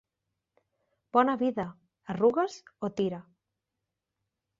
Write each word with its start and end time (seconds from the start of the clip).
Bona 1.17 1.35
vida, 1.41 1.65
arrugues 2.13 2.55
o 2.87 2.91
tira. 3.01 3.21